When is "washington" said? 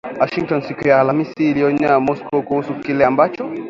0.19-0.61